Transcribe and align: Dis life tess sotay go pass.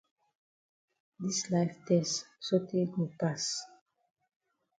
Dis 1.21 1.39
life 1.51 1.77
tess 1.85 2.11
sotay 2.47 2.85
go 2.93 3.03
pass. 3.19 3.43